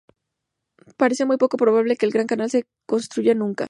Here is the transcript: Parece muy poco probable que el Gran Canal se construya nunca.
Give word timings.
Parece 0.97 1.25
muy 1.25 1.37
poco 1.37 1.57
probable 1.57 1.95
que 1.95 2.07
el 2.07 2.11
Gran 2.11 2.25
Canal 2.25 2.49
se 2.49 2.65
construya 2.87 3.35
nunca. 3.35 3.59